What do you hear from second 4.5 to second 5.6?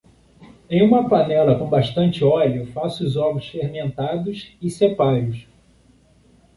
e separe-os.